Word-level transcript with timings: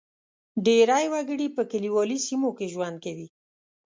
ډېری 0.65 1.05
وګړي 1.13 1.47
په 1.55 1.61
کلیوالي 1.71 2.17
سیمو 2.27 2.49
کې 2.57 2.71
ژوند 2.73 2.97
کوي. 3.05 3.27